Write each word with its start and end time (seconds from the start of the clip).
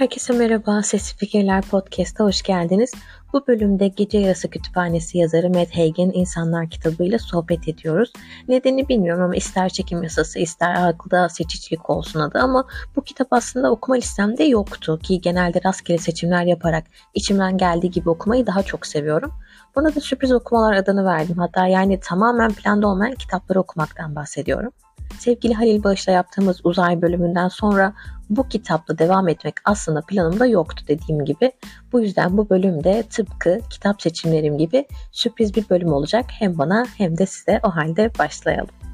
Herkese 0.00 0.32
merhaba, 0.32 0.82
Sesli 0.82 1.16
Fikirler 1.16 1.62
Podcast'a 1.62 2.24
hoş 2.24 2.42
geldiniz. 2.42 2.92
Bu 3.32 3.46
bölümde 3.46 3.88
Gece 3.88 4.18
Yarısı 4.18 4.50
Kütüphanesi 4.50 5.18
yazarı 5.18 5.50
Matt 5.50 5.76
Haig'in 5.76 6.12
İnsanlar 6.12 6.70
kitabıyla 6.70 7.18
sohbet 7.18 7.68
ediyoruz. 7.68 8.12
Nedeni 8.48 8.88
bilmiyorum 8.88 9.22
ama 9.22 9.36
ister 9.36 9.68
çekim 9.68 10.02
yasası 10.02 10.38
ister 10.38 10.88
akılda 10.88 11.28
seçicilik 11.28 11.90
olsun 11.90 12.20
adı 12.20 12.38
ama 12.38 12.66
bu 12.96 13.04
kitap 13.04 13.28
aslında 13.30 13.70
okuma 13.70 13.96
listemde 13.96 14.44
yoktu 14.44 14.98
ki 15.02 15.20
genelde 15.20 15.60
rastgele 15.64 15.98
seçimler 15.98 16.44
yaparak 16.44 16.84
içimden 17.14 17.58
geldiği 17.58 17.90
gibi 17.90 18.10
okumayı 18.10 18.46
daha 18.46 18.62
çok 18.62 18.86
seviyorum. 18.86 19.32
Buna 19.76 19.94
da 19.94 20.00
sürpriz 20.00 20.32
okumalar 20.32 20.72
adını 20.72 21.04
verdim. 21.04 21.38
Hatta 21.38 21.66
yani 21.66 22.00
tamamen 22.00 22.52
planda 22.52 22.88
olmayan 22.88 23.14
kitapları 23.14 23.60
okumaktan 23.60 24.16
bahsediyorum. 24.16 24.72
Sevgili 25.18 25.54
Halil 25.54 25.84
Bağış'la 25.84 26.12
yaptığımız 26.12 26.60
uzay 26.64 27.02
bölümünden 27.02 27.48
sonra 27.48 27.92
bu 28.30 28.48
kitapla 28.48 28.98
devam 28.98 29.28
etmek 29.28 29.54
aslında 29.64 30.00
planımda 30.00 30.46
yoktu 30.46 30.84
dediğim 30.88 31.24
gibi. 31.24 31.52
Bu 31.92 32.00
yüzden 32.00 32.36
bu 32.36 32.50
bölümde 32.50 33.02
tıpkı 33.10 33.58
kitap 33.70 34.02
seçimlerim 34.02 34.58
gibi 34.58 34.86
sürpriz 35.12 35.56
bir 35.56 35.68
bölüm 35.70 35.92
olacak. 35.92 36.24
Hem 36.28 36.58
bana 36.58 36.84
hem 36.98 37.18
de 37.18 37.26
size 37.26 37.60
o 37.62 37.70
halde 37.70 38.10
başlayalım. 38.18 38.89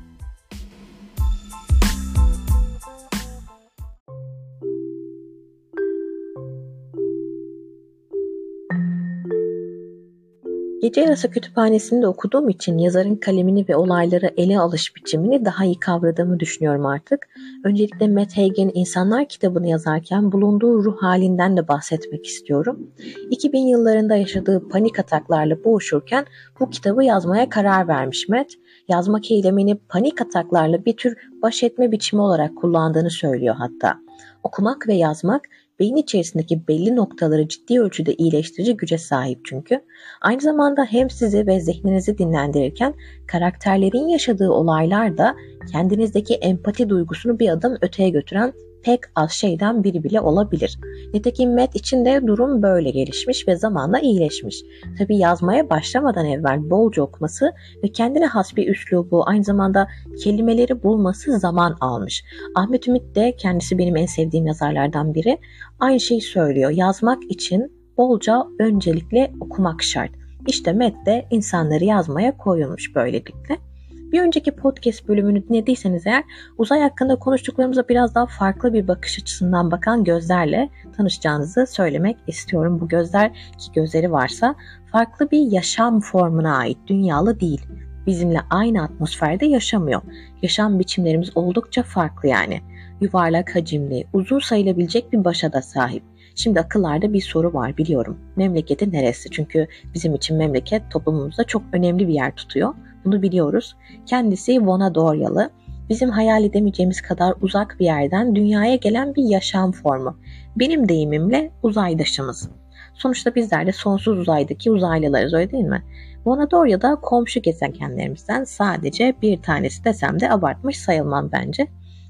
Gece 10.83 11.01
Yarısı 11.01 11.31
Kütüphanesi'nde 11.31 12.07
okuduğum 12.07 12.49
için 12.49 12.79
yazarın 12.79 13.17
kalemini 13.17 13.69
ve 13.69 13.77
olayları 13.77 14.31
ele 14.37 14.59
alış 14.59 14.97
biçimini 14.97 15.45
daha 15.45 15.65
iyi 15.65 15.79
kavradığımı 15.79 16.41
düşünüyorum 16.41 16.87
artık. 16.87 17.29
Öncelikle 17.65 18.09
Matt 18.09 18.37
Haig'in 18.37 18.71
İnsanlar 18.75 19.29
kitabını 19.29 19.69
yazarken 19.69 20.33
bulunduğu 20.33 20.85
ruh 20.85 21.03
halinden 21.03 21.57
de 21.57 21.69
bahsetmek 21.69 22.27
istiyorum. 22.27 22.91
2000 23.31 23.59
yıllarında 23.59 24.17
yaşadığı 24.17 24.69
panik 24.69 24.99
ataklarla 24.99 25.65
boğuşurken 25.65 26.27
bu 26.61 26.71
kitabı 26.71 27.05
yazmaya 27.05 27.49
karar 27.49 27.89
vermiş 27.89 28.29
Matt. 28.29 28.49
Yazmak 28.89 29.31
eylemini 29.31 29.75
panik 29.75 30.21
ataklarla 30.21 30.85
bir 30.85 30.97
tür 30.97 31.17
baş 31.43 31.63
etme 31.63 31.93
biçimi 31.93 32.23
olarak 32.23 32.57
kullandığını 32.57 33.11
söylüyor 33.11 33.55
hatta. 33.59 33.99
Okumak 34.43 34.89
ve 34.89 34.95
yazmak 34.95 35.43
beyin 35.79 35.97
içerisindeki 35.97 36.69
belli 36.69 36.97
noktaları 36.97 37.49
ciddi 37.49 37.81
ölçüde 37.81 38.15
iyileştirici 38.15 38.77
güce 38.77 38.99
sahip 38.99 39.41
çünkü. 39.45 39.81
Aynı 40.21 40.41
zamanda 40.41 40.85
hem 40.85 41.11
sizi 41.11 41.47
ve 41.47 41.61
zihninizi 41.61 42.19
dinlendirirken 42.19 42.95
karakterlerin 43.27 44.09
yaşadığı 44.09 44.51
olaylar 44.51 45.19
da 45.19 45.37
kendinizdeki 45.73 46.35
empati 46.35 46.89
duygusunu 46.89 47.39
bir 47.39 47.49
adım 47.49 47.79
öteye 47.81 48.09
götüren 48.09 48.53
pek 48.87 49.01
az 49.15 49.31
şeyden 49.33 49.85
biri 49.85 50.05
bile 50.05 50.21
olabilir. 50.21 50.79
Nitekim 51.15 51.55
Matt 51.55 51.77
için 51.77 52.05
de 52.05 52.27
durum 52.27 52.63
böyle 52.63 52.91
gelişmiş 52.91 53.49
ve 53.49 53.57
zamanla 53.57 54.01
iyileşmiş. 54.01 54.63
Tabi 54.99 55.17
yazmaya 55.17 55.71
başlamadan 55.71 56.27
evvel 56.27 56.71
bolca 56.71 57.03
okuması 57.03 57.53
ve 57.85 57.93
kendine 57.93 58.27
has 58.27 58.57
bir 58.57 58.69
üslubu 58.69 59.29
aynı 59.29 59.45
zamanda 59.45 59.89
kelimeleri 60.25 60.83
bulması 60.83 61.39
zaman 61.39 61.77
almış. 61.81 62.25
Ahmet 62.55 62.89
Ümit 62.89 63.15
de 63.15 63.37
kendisi 63.37 63.79
benim 63.79 63.97
en 63.97 64.07
sevdiğim 64.07 64.47
yazarlardan 64.47 65.15
biri 65.15 65.39
aynı 65.81 66.01
şeyi 66.01 66.21
söylüyor. 66.21 66.71
Yazmak 66.71 67.23
için 67.29 67.73
bolca 67.97 68.47
öncelikle 68.59 69.33
okumak 69.41 69.83
şart. 69.83 70.11
İşte 70.47 70.73
Matt 70.73 71.07
de 71.07 71.27
insanları 71.31 71.85
yazmaya 71.85 72.37
koyulmuş 72.37 72.95
böylelikle. 72.95 73.66
Bir 74.13 74.21
önceki 74.21 74.51
podcast 74.51 75.09
bölümünü 75.09 75.49
dinlediyseniz 75.49 76.07
eğer 76.07 76.25
uzay 76.59 76.81
hakkında 76.81 77.17
konuştuklarımıza 77.17 77.89
biraz 77.89 78.15
daha 78.15 78.27
farklı 78.27 78.73
bir 78.73 78.89
bakış 78.89 79.19
açısından 79.19 79.71
bakan 79.71 80.05
gözlerle 80.05 80.71
tanışacağınızı 80.97 81.67
söylemek 81.67 82.17
istiyorum. 82.27 82.81
Bu 82.81 82.89
gözler 82.89 83.33
ki 83.35 83.73
gözleri 83.75 84.13
varsa 84.13 84.55
farklı 84.93 85.31
bir 85.31 85.53
yaşam 85.53 86.01
formuna 86.01 86.57
ait 86.57 86.79
dünyalı 86.87 87.41
değil. 87.41 87.67
Bizimle 88.07 88.41
aynı 88.51 88.83
atmosferde 88.83 89.47
yaşamıyor. 89.47 90.03
Yaşam 90.43 90.79
biçimlerimiz 90.79 91.37
oldukça 91.37 91.83
farklı 91.83 92.29
yani. 92.29 92.61
Yuvarlak 93.01 93.55
hacimli, 93.57 94.07
uzun 94.13 94.39
sayılabilecek 94.39 95.13
bir 95.13 95.25
başa 95.25 95.53
da 95.53 95.63
sahip. 95.63 96.03
Şimdi 96.35 96.61
akıllarda 96.61 97.13
bir 97.13 97.21
soru 97.21 97.53
var 97.53 97.77
biliyorum. 97.77 98.19
Memleketi 98.37 98.93
neresi? 98.93 99.31
Çünkü 99.31 99.67
bizim 99.95 100.15
için 100.15 100.37
memleket 100.37 100.91
toplumumuzda 100.91 101.45
çok 101.45 101.63
önemli 101.73 102.09
bir 102.09 102.15
yer 102.15 102.35
tutuyor. 102.37 102.75
Bunu 103.07 103.23
biliyoruz. 103.23 103.77
Kendisi 104.07 104.67
Vonadoryalı. 104.67 105.51
Bizim 105.89 106.11
hayal 106.11 106.45
edemeyeceğimiz 106.45 107.03
kadar 107.03 107.35
uzak 107.41 107.77
bir 107.81 107.85
yerden 107.85 108.35
dünyaya 108.37 108.77
gelen 108.77 109.15
bir 109.15 109.25
yaşam 109.25 109.73
formu. 109.73 110.19
Benim 110.57 110.89
deyimimle 110.89 111.51
uzaydaşımız. 111.63 112.49
Sonuçta 112.95 113.35
bizler 113.35 113.67
de 113.67 113.73
sonsuz 113.73 114.19
uzaydaki 114.19 114.71
uzaylılarız 114.71 115.35
öyle 115.35 115.51
değil 115.51 115.65
mi? 115.65 115.83
Vonadorya'da 116.27 116.97
komşu 116.97 117.43
gezegenlerimizden 117.43 118.45
sadece 118.45 119.15
bir 119.23 119.43
tanesi 119.43 119.85
desem 119.85 120.21
de 120.21 120.31
abartmış 120.31 120.79
sayılmam 120.79 121.33
bence. 121.33 121.67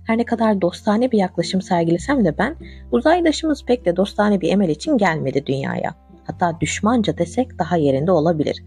Her 0.07 0.19
ne 0.19 0.25
kadar 0.25 0.61
dostane 0.61 1.13
bir 1.13 1.19
yaklaşım 1.19 1.63
sergilesem 1.63 2.25
de 2.25 2.39
ben 2.39 2.57
uzaydaşımız 2.93 3.65
pek 3.65 3.85
de 3.85 3.97
dostane 3.97 4.41
bir 4.41 4.53
emel 4.53 4.69
için 4.69 4.99
gelmedi 4.99 5.47
dünyaya. 5.47 5.95
Hatta 6.27 6.61
düşmanca 6.61 7.19
desek 7.19 7.59
daha 7.59 7.77
yerinde 7.77 8.13
olabilir. 8.13 8.63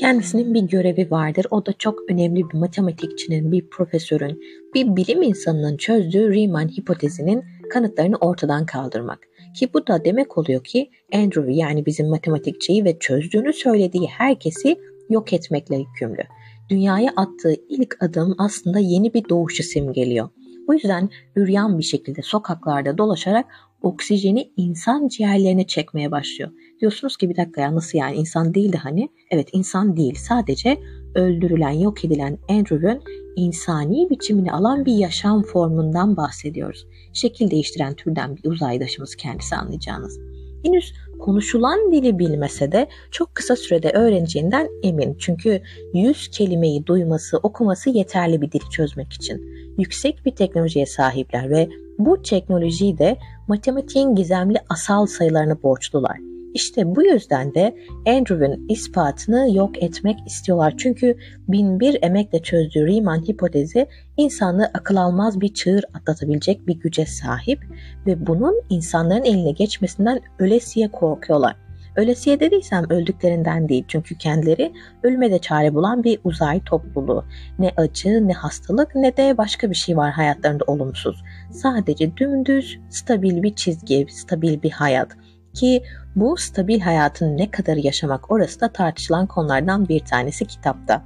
Kendisinin 0.00 0.54
bir 0.54 0.62
görevi 0.62 1.10
vardır. 1.10 1.46
O 1.50 1.66
da 1.66 1.72
çok 1.72 2.10
önemli 2.10 2.48
bir 2.48 2.58
matematikçinin, 2.58 3.52
bir 3.52 3.70
profesörün, 3.70 4.40
bir 4.74 4.96
bilim 4.96 5.22
insanının 5.22 5.76
çözdüğü 5.76 6.32
Riemann 6.32 6.68
hipotezinin 6.68 7.44
kanıtlarını 7.70 8.16
ortadan 8.16 8.66
kaldırmak. 8.66 9.18
Ki 9.56 9.68
bu 9.74 9.86
da 9.86 10.04
demek 10.04 10.38
oluyor 10.38 10.64
ki 10.64 10.90
Andrew 11.14 11.52
yani 11.52 11.86
bizim 11.86 12.08
matematikçiyi 12.08 12.84
ve 12.84 12.98
çözdüğünü 12.98 13.52
söylediği 13.52 14.06
herkesi 14.06 14.76
yok 15.10 15.32
etmekle 15.32 15.76
yükümlü. 15.76 16.22
Dünyaya 16.70 17.12
attığı 17.16 17.54
ilk 17.68 17.96
adım 18.00 18.34
aslında 18.38 18.78
yeni 18.78 19.14
bir 19.14 19.28
doğuşu 19.28 19.62
simgeliyor. 19.62 20.28
Bu 20.68 20.74
yüzden 20.74 21.10
üryan 21.36 21.78
bir 21.78 21.84
şekilde 21.84 22.22
sokaklarda 22.22 22.98
dolaşarak 22.98 23.46
oksijeni 23.86 24.52
insan 24.56 25.08
ciğerlerine 25.08 25.66
çekmeye 25.66 26.10
başlıyor. 26.10 26.50
Diyorsunuz 26.80 27.16
ki 27.16 27.30
bir 27.30 27.36
dakika 27.36 27.60
ya 27.60 27.74
nasıl 27.74 27.98
yani 27.98 28.16
insan 28.16 28.54
değildi 28.54 28.76
hani? 28.76 29.08
Evet 29.30 29.48
insan 29.52 29.96
değil 29.96 30.14
sadece 30.18 30.78
öldürülen 31.14 31.70
yok 31.70 32.04
edilen 32.04 32.38
Andrew'un 32.48 33.00
insani 33.36 34.10
biçimini 34.10 34.52
alan 34.52 34.84
bir 34.84 34.92
yaşam 34.92 35.42
formundan 35.42 36.16
bahsediyoruz. 36.16 36.86
Şekil 37.12 37.50
değiştiren 37.50 37.94
türden 37.94 38.36
bir 38.36 38.50
uzaydaşımız 38.50 39.16
kendisi 39.16 39.56
anlayacağınız. 39.56 40.18
Henüz 40.64 40.92
konuşulan 41.18 41.92
dili 41.92 42.18
bilmese 42.18 42.72
de 42.72 42.88
çok 43.10 43.34
kısa 43.34 43.56
sürede 43.56 43.90
öğreneceğinden 43.90 44.68
emin. 44.82 45.16
Çünkü 45.18 45.62
100 45.94 46.28
kelimeyi 46.28 46.86
duyması, 46.86 47.36
okuması 47.36 47.90
yeterli 47.90 48.40
bir 48.40 48.52
dili 48.52 48.70
çözmek 48.70 49.12
için. 49.12 49.56
Yüksek 49.78 50.24
bir 50.24 50.30
teknolojiye 50.30 50.86
sahipler 50.86 51.50
ve 51.50 51.68
bu 51.98 52.22
teknolojiyi 52.22 52.98
de 52.98 53.16
matematiğin 53.48 54.14
gizemli 54.14 54.58
asal 54.68 55.06
sayılarına 55.06 55.62
borçlular. 55.62 56.16
İşte 56.54 56.96
bu 56.96 57.02
yüzden 57.02 57.54
de 57.54 57.76
Andrew'un 58.06 58.68
ispatını 58.68 59.54
yok 59.54 59.82
etmek 59.82 60.16
istiyorlar. 60.26 60.74
Çünkü 60.76 61.16
bin 61.48 61.80
bir 61.80 61.98
emekle 62.02 62.42
çözdüğü 62.42 62.86
Riemann 62.86 63.28
hipotezi 63.28 63.86
insanlığı 64.16 64.70
akıl 64.74 64.96
almaz 64.96 65.40
bir 65.40 65.54
çığır 65.54 65.84
atlatabilecek 65.94 66.66
bir 66.66 66.74
güce 66.74 67.06
sahip 67.06 67.60
ve 68.06 68.26
bunun 68.26 68.62
insanların 68.70 69.24
eline 69.24 69.50
geçmesinden 69.50 70.20
ölesiye 70.38 70.88
korkuyorlar. 70.88 71.65
Ölesiye 71.96 72.40
dediysem 72.40 72.84
öldüklerinden 72.90 73.68
değil 73.68 73.84
çünkü 73.88 74.18
kendileri 74.18 74.72
ölüme 75.02 75.30
de 75.30 75.38
çare 75.38 75.74
bulan 75.74 76.04
bir 76.04 76.18
uzay 76.24 76.60
topluluğu. 76.64 77.24
Ne 77.58 77.72
acı 77.76 78.28
ne 78.28 78.32
hastalık 78.32 78.94
ne 78.94 79.16
de 79.16 79.38
başka 79.38 79.70
bir 79.70 79.74
şey 79.74 79.96
var 79.96 80.12
hayatlarında 80.12 80.64
olumsuz. 80.66 81.22
Sadece 81.50 82.16
dümdüz 82.16 82.78
stabil 82.90 83.42
bir 83.42 83.54
çizgi, 83.54 84.06
stabil 84.10 84.62
bir 84.62 84.70
hayat. 84.70 85.08
Ki 85.54 85.82
bu 86.16 86.36
stabil 86.36 86.80
hayatın 86.80 87.36
ne 87.36 87.50
kadar 87.50 87.76
yaşamak 87.76 88.30
orası 88.30 88.60
da 88.60 88.68
tartışılan 88.68 89.26
konulardan 89.26 89.88
bir 89.88 90.00
tanesi 90.00 90.44
kitapta. 90.44 91.02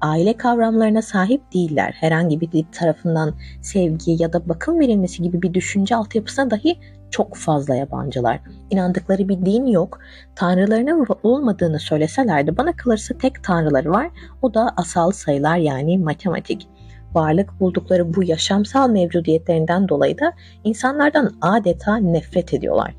Aile 0.00 0.36
kavramlarına 0.36 1.02
sahip 1.02 1.54
değiller. 1.54 1.94
Herhangi 2.00 2.40
bir 2.40 2.64
tarafından 2.72 3.34
sevgi 3.62 4.22
ya 4.22 4.32
da 4.32 4.48
bakım 4.48 4.80
verilmesi 4.80 5.22
gibi 5.22 5.42
bir 5.42 5.54
düşünce 5.54 5.96
altyapısına 5.96 6.50
dahi 6.50 6.78
çok 7.14 7.36
fazla 7.36 7.74
yabancılar. 7.74 8.40
İnandıkları 8.70 9.28
bir 9.28 9.46
din 9.46 9.66
yok. 9.66 9.98
Tanrılarının 10.36 11.06
olmadığını 11.22 11.80
söyleseler 11.80 12.46
de 12.46 12.56
bana 12.56 12.76
kalırsa 12.76 13.18
tek 13.18 13.44
tanrıları 13.44 13.90
var. 13.90 14.10
O 14.42 14.54
da 14.54 14.74
asal 14.76 15.10
sayılar 15.10 15.56
yani 15.56 15.98
matematik. 15.98 16.68
Varlık 17.12 17.60
buldukları 17.60 18.14
bu 18.14 18.24
yaşamsal 18.24 18.90
mevcudiyetlerinden 18.90 19.88
dolayı 19.88 20.18
da 20.18 20.32
insanlardan 20.64 21.34
adeta 21.40 21.96
nefret 21.96 22.54
ediyorlar. 22.54 22.94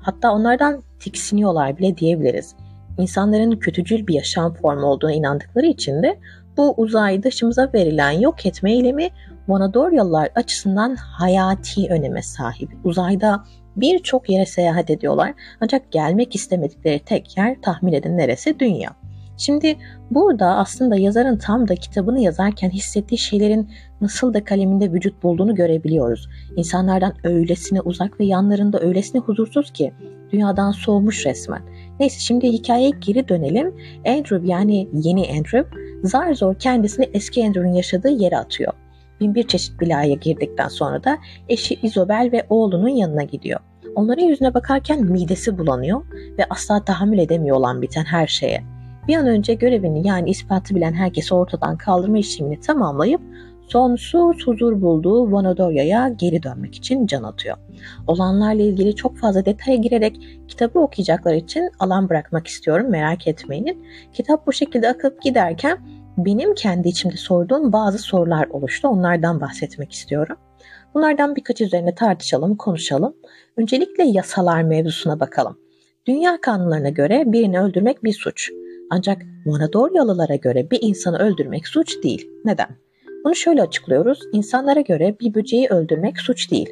Hatta 0.00 0.32
onlardan 0.32 0.82
tiksiniyorlar 1.00 1.78
bile 1.78 1.96
diyebiliriz. 1.96 2.54
insanların 2.98 3.50
kötücül 3.50 4.06
bir 4.06 4.14
yaşam 4.14 4.54
formu 4.54 4.86
olduğuna 4.86 5.12
inandıkları 5.12 5.66
için 5.66 6.02
de 6.02 6.18
bu 6.56 6.74
uzay 6.76 7.22
dışımıza 7.22 7.70
verilen 7.74 8.10
yok 8.10 8.46
etme 8.46 8.72
eylemi 8.72 9.10
Vonadoryalılar 9.50 10.28
açısından 10.34 10.96
hayati 10.96 11.88
öneme 11.90 12.22
sahip. 12.22 12.70
Uzayda 12.84 13.44
birçok 13.76 14.30
yere 14.30 14.46
seyahat 14.46 14.90
ediyorlar 14.90 15.34
ancak 15.60 15.92
gelmek 15.92 16.34
istemedikleri 16.34 16.98
tek 16.98 17.36
yer 17.36 17.56
tahmin 17.62 17.92
edin 17.92 18.18
neresi? 18.18 18.58
Dünya. 18.58 18.90
Şimdi 19.36 19.76
burada 20.10 20.46
aslında 20.46 20.96
yazarın 20.96 21.36
tam 21.36 21.68
da 21.68 21.74
kitabını 21.74 22.20
yazarken 22.20 22.70
hissettiği 22.70 23.18
şeylerin 23.18 23.70
nasıl 24.00 24.34
da 24.34 24.44
kaleminde 24.44 24.92
vücut 24.92 25.22
bulduğunu 25.22 25.54
görebiliyoruz. 25.54 26.28
İnsanlardan 26.56 27.12
öylesine 27.24 27.80
uzak 27.80 28.20
ve 28.20 28.24
yanlarında 28.24 28.80
öylesine 28.80 29.20
huzursuz 29.20 29.70
ki 29.70 29.92
dünyadan 30.32 30.70
soğumuş 30.70 31.26
resmen. 31.26 31.62
Neyse 32.00 32.20
şimdi 32.20 32.48
hikayeye 32.48 32.90
geri 32.90 33.28
dönelim. 33.28 33.74
Andrew 34.06 34.46
yani 34.46 34.88
yeni 34.92 35.28
Andrew 35.38 35.64
zar 36.02 36.34
zor 36.34 36.54
kendisini 36.54 37.10
eski 37.12 37.46
Andrew'un 37.46 37.74
yaşadığı 37.74 38.10
yere 38.10 38.36
atıyor. 38.36 38.72
Bin 39.20 39.34
bir 39.34 39.46
çeşit 39.46 39.80
bilaya 39.80 40.14
girdikten 40.14 40.68
sonra 40.68 41.04
da 41.04 41.18
eşi 41.48 41.78
Isabel 41.82 42.28
ve 42.32 42.46
oğlunun 42.48 42.88
yanına 42.88 43.22
gidiyor. 43.22 43.60
Onların 43.94 44.22
yüzüne 44.22 44.54
bakarken 44.54 45.04
midesi 45.04 45.58
bulanıyor 45.58 46.02
ve 46.38 46.44
asla 46.50 46.84
tahammül 46.84 47.18
edemiyor 47.18 47.56
olan 47.56 47.82
biten 47.82 48.04
her 48.04 48.26
şeye. 48.26 48.64
Bir 49.08 49.16
an 49.16 49.26
önce 49.26 49.54
görevini 49.54 50.06
yani 50.06 50.30
ispatı 50.30 50.74
bilen 50.74 50.92
herkesi 50.92 51.34
ortadan 51.34 51.76
kaldırma 51.76 52.18
işlemini 52.18 52.60
tamamlayıp 52.60 53.20
sonsuz 53.68 54.46
huzur 54.46 54.82
bulduğu 54.82 55.32
Vanadorya'ya 55.32 56.08
geri 56.08 56.42
dönmek 56.42 56.74
için 56.74 57.06
can 57.06 57.22
atıyor. 57.22 57.56
Olanlarla 58.06 58.62
ilgili 58.62 58.94
çok 58.94 59.16
fazla 59.16 59.44
detaya 59.44 59.76
girerek 59.76 60.20
kitabı 60.48 60.78
okuyacaklar 60.78 61.34
için 61.34 61.70
alan 61.78 62.08
bırakmak 62.08 62.46
istiyorum 62.46 62.90
merak 62.90 63.26
etmeyin. 63.26 63.86
Kitap 64.12 64.46
bu 64.46 64.52
şekilde 64.52 64.88
akıp 64.88 65.22
giderken 65.22 65.78
benim 66.24 66.54
kendi 66.54 66.88
içimde 66.88 67.16
sorduğum 67.16 67.72
bazı 67.72 67.98
sorular 67.98 68.48
oluştu. 68.48 68.88
Onlardan 68.88 69.40
bahsetmek 69.40 69.92
istiyorum. 69.92 70.36
Bunlardan 70.94 71.36
birkaç 71.36 71.60
üzerine 71.60 71.94
tartışalım, 71.94 72.56
konuşalım. 72.56 73.16
Öncelikle 73.56 74.04
yasalar 74.04 74.62
mevzusuna 74.62 75.20
bakalım. 75.20 75.58
Dünya 76.06 76.40
kanunlarına 76.40 76.88
göre 76.88 77.22
birini 77.26 77.60
öldürmek 77.60 78.04
bir 78.04 78.12
suç. 78.12 78.50
Ancak 78.90 79.22
Monadoryalılara 79.46 80.34
göre 80.34 80.70
bir 80.70 80.78
insanı 80.82 81.18
öldürmek 81.18 81.68
suç 81.68 82.02
değil. 82.04 82.30
Neden? 82.44 82.68
Bunu 83.24 83.34
şöyle 83.34 83.62
açıklıyoruz. 83.62 84.20
İnsanlara 84.32 84.80
göre 84.80 85.16
bir 85.20 85.34
böceği 85.34 85.68
öldürmek 85.68 86.18
suç 86.18 86.50
değil. 86.50 86.70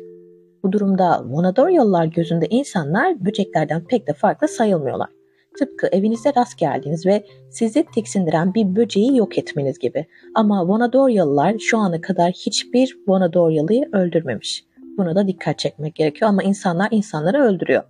Bu 0.62 0.72
durumda 0.72 1.22
Monadoryalılar 1.22 2.04
gözünde 2.04 2.46
insanlar 2.50 3.24
böceklerden 3.24 3.84
pek 3.84 4.08
de 4.08 4.12
farklı 4.12 4.48
sayılmıyorlar. 4.48 5.08
Tıpkı 5.58 5.86
evinize 5.86 6.32
rast 6.36 6.58
geldiğiniz 6.58 7.06
ve 7.06 7.24
sizi 7.50 7.84
tiksindiren 7.94 8.54
bir 8.54 8.76
böceği 8.76 9.16
yok 9.16 9.38
etmeniz 9.38 9.78
gibi. 9.78 10.06
Ama 10.34 10.68
Vonadoryalılar 10.68 11.58
şu 11.58 11.78
ana 11.78 12.00
kadar 12.00 12.32
hiçbir 12.32 12.98
Vonadoryalı'yı 13.08 13.88
öldürmemiş. 13.92 14.64
Buna 14.98 15.16
da 15.16 15.28
dikkat 15.28 15.58
çekmek 15.58 15.94
gerekiyor 15.94 16.28
ama 16.28 16.42
insanlar 16.42 16.88
insanları 16.90 17.42
öldürüyor. 17.42 17.82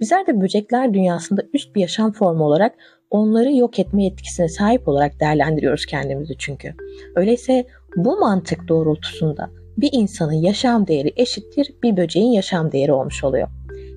Bizler 0.00 0.26
de 0.26 0.40
böcekler 0.40 0.94
dünyasında 0.94 1.42
üst 1.52 1.74
bir 1.74 1.80
yaşam 1.80 2.12
formu 2.12 2.44
olarak 2.44 2.74
onları 3.10 3.52
yok 3.52 3.78
etme 3.78 4.04
yetkisine 4.04 4.48
sahip 4.48 4.88
olarak 4.88 5.20
değerlendiriyoruz 5.20 5.86
kendimizi 5.86 6.34
çünkü. 6.38 6.74
Öyleyse 7.16 7.66
bu 7.96 8.16
mantık 8.16 8.68
doğrultusunda 8.68 9.50
bir 9.76 9.90
insanın 9.92 10.32
yaşam 10.32 10.86
değeri 10.86 11.12
eşittir 11.16 11.74
bir 11.82 11.96
böceğin 11.96 12.32
yaşam 12.32 12.72
değeri 12.72 12.92
olmuş 12.92 13.24
oluyor. 13.24 13.48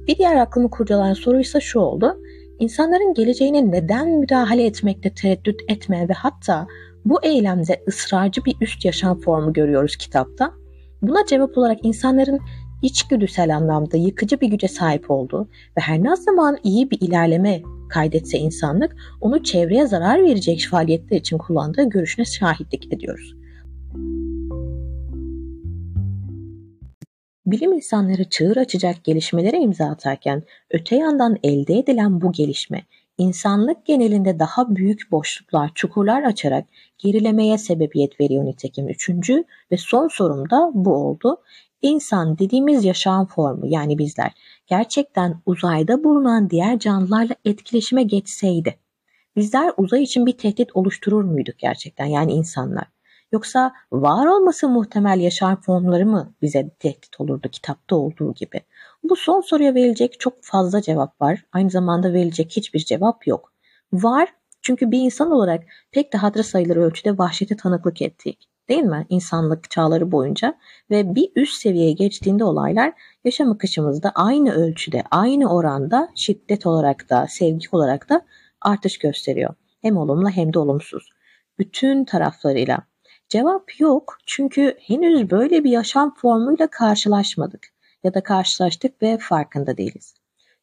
Bir 0.08 0.18
diğer 0.18 0.36
aklımı 0.36 0.70
kurcalayan 0.70 1.14
soru 1.14 1.40
ise 1.40 1.62
şu 1.62 1.80
oldu. 1.80 2.18
İnsanların 2.60 3.14
geleceğine 3.14 3.72
neden 3.72 4.10
müdahale 4.10 4.66
etmekte 4.66 5.14
tereddüt 5.14 5.62
etmeyen 5.68 6.10
ve 6.10 6.14
hatta 6.14 6.68
bu 7.06 7.20
eylemde 7.24 7.84
ısrarcı 7.88 8.46
bir 8.46 8.56
üst 8.62 8.86
yaşam 8.86 9.20
formu 9.20 9.54
görüyoruz 9.54 9.96
kitapta. 9.96 10.54
Buna 11.02 11.26
cevap 11.26 11.58
olarak 11.58 11.86
insanların 11.86 12.40
içgüdüsel 12.82 13.56
anlamda 13.56 13.98
yıkıcı 13.98 14.42
bir 14.42 14.48
güce 14.48 14.68
sahip 14.68 15.12
olduğu 15.12 15.50
ve 15.78 15.82
her 15.82 16.04
ne 16.04 16.16
zaman 16.16 16.58
iyi 16.64 16.92
bir 16.92 17.02
ilerleme 17.02 17.62
kaydetse 17.90 18.38
insanlık 18.38 18.96
onu 19.22 19.44
çevreye 19.44 19.88
zarar 19.88 20.24
verecek 20.24 20.68
faaliyetler 20.72 21.18
için 21.18 21.38
kullandığı 21.38 21.90
görüşüne 21.90 22.26
şahitlik 22.26 22.94
ediyoruz. 22.94 23.36
Bilim 27.48 27.74
insanları 27.74 28.30
çığır 28.30 28.58
açacak 28.58 29.04
gelişmelere 29.04 29.58
imza 29.58 29.86
atarken 29.86 30.44
öte 30.72 30.96
yandan 30.96 31.38
elde 31.44 31.78
edilen 31.78 32.22
bu 32.22 32.32
gelişme 32.32 32.84
insanlık 33.18 33.86
genelinde 33.86 34.40
daha 34.40 34.76
büyük 34.76 35.12
boşluklar, 35.12 35.72
çukurlar 35.76 36.24
açarak 36.24 36.66
gerilemeye 36.98 37.58
sebebiyet 37.58 38.20
veriyor 38.22 38.46
nitekim. 38.46 38.90
Üçüncü 38.90 39.44
ve 39.72 39.78
son 39.78 40.08
sorum 40.08 40.50
da 40.50 40.72
bu 40.74 40.94
oldu. 40.94 41.38
İnsan 41.82 42.38
dediğimiz 42.38 42.86
yaşam 42.86 43.26
formu 43.26 43.68
yani 43.68 43.98
bizler 43.98 44.32
gerçekten 44.68 45.42
uzayda 45.46 46.04
bulunan 46.04 46.50
diğer 46.50 46.80
canlılarla 46.80 47.36
etkileşime 47.46 48.04
geçseydi 48.04 48.76
bizler 49.36 49.74
uzay 49.78 50.04
için 50.04 50.26
bir 50.26 50.38
tehdit 50.38 50.76
oluşturur 50.76 51.24
muyduk 51.24 51.60
gerçekten 51.60 52.06
yani 52.06 52.32
insanlar? 52.32 52.97
Yoksa 53.32 53.74
var 53.92 54.26
olması 54.26 54.70
muhtemel 54.70 55.20
yaşam 55.20 55.62
formları 55.62 56.06
mı 56.06 56.34
bize 56.42 56.70
tehdit 56.80 57.22
olurdu 57.22 57.50
kitapta 57.52 57.96
olduğu 57.96 58.34
gibi? 58.34 58.62
Bu 59.04 59.16
son 59.16 59.42
soruya 59.42 59.76
verilecek 59.76 60.20
çok 60.20 60.34
fazla 60.42 60.82
cevap 60.82 61.22
var. 61.22 61.46
Aynı 61.52 61.70
zamanda 61.70 62.14
verilecek 62.14 62.52
hiçbir 62.52 62.80
cevap 62.80 63.28
yok. 63.28 63.54
Var 63.94 64.30
çünkü 64.62 64.92
bir 64.92 65.00
insan 65.00 65.32
olarak 65.32 65.64
pek 65.92 66.14
de 66.14 66.18
hatırı 66.18 66.44
sayılır 66.44 66.76
ölçüde 66.76 67.18
vahşete 67.18 67.56
tanıklık 67.58 68.02
ettik. 68.02 68.50
Değil 68.70 68.84
mi? 68.84 69.06
İnsanlık 69.10 69.72
çağları 69.72 70.12
boyunca 70.12 70.58
ve 70.90 71.16
bir 71.16 71.32
üst 71.36 71.62
seviyeye 71.62 71.92
geçtiğinde 71.92 72.44
olaylar 72.44 72.94
yaşam 73.26 73.52
akışımızda 73.52 74.12
aynı 74.16 74.52
ölçüde, 74.52 75.04
aynı 75.12 75.54
oranda 75.54 76.10
şiddet 76.16 76.66
olarak 76.66 77.10
da, 77.10 77.28
sevgi 77.30 77.68
olarak 77.72 78.10
da 78.10 78.22
artış 78.62 78.98
gösteriyor. 78.98 79.54
Hem 79.82 79.98
olumlu 79.98 80.30
hem 80.30 80.54
de 80.54 80.60
olumsuz. 80.60 81.10
Bütün 81.60 82.06
taraflarıyla. 82.06 82.80
Cevap 83.30 83.80
yok 83.80 84.18
çünkü 84.26 84.78
henüz 84.80 85.32
böyle 85.32 85.64
bir 85.64 85.70
yaşam 85.70 86.16
formuyla 86.16 86.68
karşılaşmadık 86.68 87.68
ya 88.04 88.14
da 88.14 88.24
karşılaştık 88.24 89.02
ve 89.02 89.18
farkında 89.18 89.78
değiliz. 89.78 90.14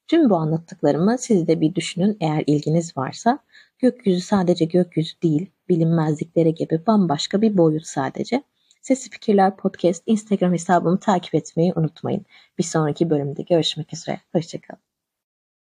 Tüm 0.08 0.31
bu 0.31 0.36
anlattıklarımı 0.36 1.19
siz 1.19 1.48
de 1.48 1.60
bir 1.60 1.74
düşünün 1.74 2.17
eğer 2.20 2.44
ilginiz 2.46 2.96
varsa. 2.96 3.38
Gökyüzü 3.79 4.20
sadece 4.20 4.65
gökyüzü 4.65 5.20
değil, 5.22 5.50
bilinmezliklere 5.69 6.50
gibi 6.50 6.86
bambaşka 6.86 7.43
bir 7.43 7.56
boyut 7.56 7.86
sadece. 7.86 8.43
Sesli 8.82 9.10
Fikirler 9.10 9.56
Podcast 9.56 10.03
Instagram 10.06 10.53
hesabımı 10.53 11.00
takip 11.00 11.34
etmeyi 11.34 11.72
unutmayın. 11.77 12.27
Bir 12.58 12.65
sonraki 12.65 13.10
bölümde 13.10 13.43
görüşmek 13.43 13.94
üzere. 13.94 14.20
Hoşçakalın. 14.32 14.94